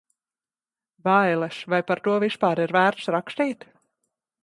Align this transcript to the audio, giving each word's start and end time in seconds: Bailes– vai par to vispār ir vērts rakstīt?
Bailes– 1.07 1.57
vai 1.73 1.81
par 1.91 2.01
to 2.09 2.17
vispār 2.25 2.65
ir 2.67 2.77
vērts 2.79 3.15
rakstīt? 3.19 3.73